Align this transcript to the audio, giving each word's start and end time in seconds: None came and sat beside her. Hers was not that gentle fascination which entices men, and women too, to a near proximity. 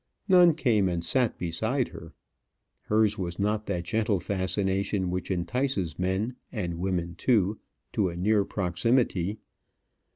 None 0.27 0.55
came 0.55 0.89
and 0.89 1.05
sat 1.05 1.37
beside 1.37 1.89
her. 1.89 2.15
Hers 2.81 3.19
was 3.19 3.37
not 3.37 3.67
that 3.67 3.83
gentle 3.83 4.19
fascination 4.19 5.11
which 5.11 5.29
entices 5.29 5.99
men, 5.99 6.37
and 6.51 6.79
women 6.79 7.13
too, 7.13 7.59
to 7.93 8.09
a 8.09 8.15
near 8.15 8.43
proximity. 8.43 9.37